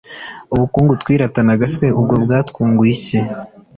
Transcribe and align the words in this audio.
ubukungu 0.53 0.93
twiratanaga 1.01 1.65
se 1.75 1.85
bwo 2.03 2.15
bwatwunguye 2.23 2.91
iki 2.97 3.19